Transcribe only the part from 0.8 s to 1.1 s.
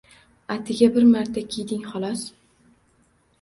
bir